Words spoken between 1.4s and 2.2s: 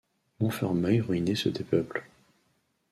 dépeuple.